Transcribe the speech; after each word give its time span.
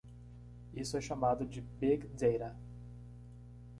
Isso 0.73 0.97
é 0.97 1.01
chamado 1.01 1.45
de 1.45 1.61
big 1.61 2.07
data. 2.07 2.57